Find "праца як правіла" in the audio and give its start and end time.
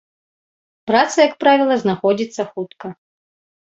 0.93-1.75